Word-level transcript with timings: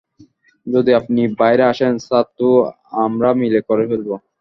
যদি 0.67 0.91
আপনি 0.99 1.21
বাইরে 1.39 1.63
আসেন, 1.71 1.93
স্যার 1.99 2.25
তো 2.37 2.47
আমরা 3.05 3.29
মিলে 3.41 3.59
করে 3.69 3.83
ফেলবো। 3.89 4.15